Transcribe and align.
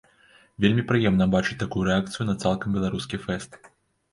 Вельмі 0.63 0.85
прыемна 0.91 1.27
бачыць 1.35 1.59
такую 1.65 1.83
рэакцыю 1.91 2.27
на 2.31 2.35
цалкам 2.45 2.69
беларускі 2.79 3.21
фэст. 3.29 3.63